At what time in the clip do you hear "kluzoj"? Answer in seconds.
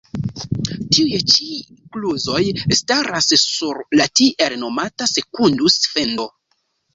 1.97-2.39